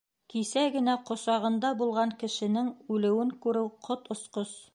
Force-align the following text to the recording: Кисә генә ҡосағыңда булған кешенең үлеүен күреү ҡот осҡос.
Кисә 0.33 0.61
генә 0.75 0.95
ҡосағыңда 1.09 1.71
булған 1.83 2.15
кешенең 2.25 2.75
үлеүен 2.97 3.37
күреү 3.47 3.71
ҡот 3.91 4.13
осҡос. 4.19 4.61